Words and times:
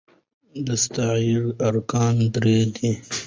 د 0.65 0.67
استعارې 0.79 1.33
ارکان 1.69 2.15
درې 2.35 2.59
دي. 2.75 2.91